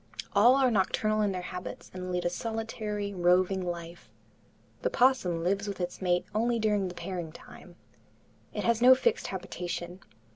[0.33, 4.09] All are nocturnal in their habits and lead a solitary, roving life.
[4.81, 7.75] The opossum lives with its mate only during the pairing time.
[8.51, 9.99] It has no fixed habitation.